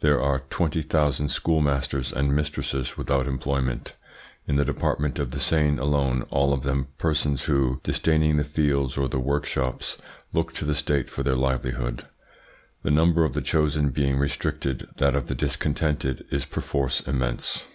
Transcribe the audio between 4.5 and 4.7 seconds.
the